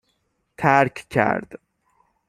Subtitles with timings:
[0.57, 1.59] ترک کرد